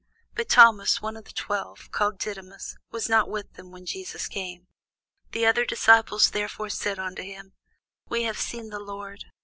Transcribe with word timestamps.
But 0.33 0.49
Thomas, 0.49 0.99
one 0.99 1.15
of 1.15 1.25
the 1.25 1.31
twelve, 1.31 1.91
called 1.91 2.17
Didymus, 2.17 2.75
was 2.89 3.07
not 3.07 3.29
with 3.29 3.53
them 3.53 3.69
when 3.69 3.85
Jesus 3.85 4.27
came. 4.27 4.65
The 5.31 5.45
other 5.45 5.63
disciples 5.63 6.31
therefore 6.31 6.69
said 6.71 6.97
unto 6.97 7.21
him, 7.21 7.53
We 8.09 8.23
have 8.23 8.39
seen 8.39 8.69
the 8.71 8.79
Lord. 8.79 9.25